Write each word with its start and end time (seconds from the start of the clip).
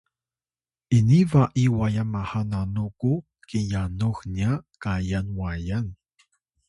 ini 0.97 1.19
ba’iy 1.31 1.67
wayan 1.77 2.09
maha 2.13 2.41
nanu 2.51 2.85
ku 2.99 3.11
kinyanux 3.49 4.17
nya 4.35 4.51
kayan 4.81 5.27
wayan 5.39 5.85